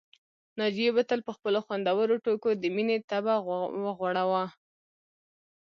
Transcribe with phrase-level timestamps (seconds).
[0.59, 3.35] ناجيې به تل په خپلو خوندورو ټوکو د مينې طبع
[3.83, 4.43] وغوړاوه